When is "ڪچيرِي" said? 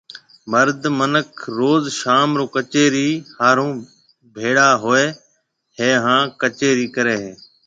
6.41-6.85